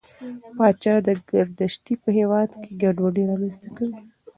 پاچا 0.55 0.95
ګردشي 1.29 1.93
په 2.03 2.09
هېواد 2.17 2.49
کې 2.61 2.69
ګډوډي 2.81 3.23
رامنځته 3.29 3.67
کوي. 3.77 3.99